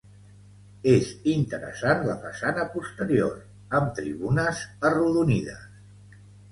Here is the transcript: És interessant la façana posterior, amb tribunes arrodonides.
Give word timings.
És 0.93 1.11
interessant 1.33 2.01
la 2.09 2.17
façana 2.25 2.65
posterior, 2.73 3.39
amb 3.81 3.95
tribunes 4.01 4.67
arrodonides. 4.93 6.23